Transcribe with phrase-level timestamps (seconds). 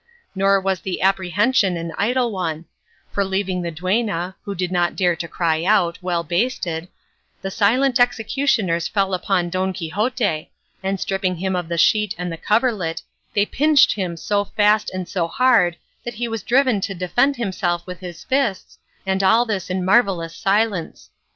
[0.33, 2.65] Nor was the apprehension an idle one; one;
[3.11, 6.87] for leaving the duenna (who did not dare to cry out) well basted,
[7.43, 10.49] the silent executioners fell upon Don Quixote,
[10.81, 13.03] and stripping him of the sheet and the coverlet,
[13.35, 17.85] they pinched him so fast and so hard that he was driven to defend himself
[17.85, 21.11] with his fists, and all this in marvellous silence.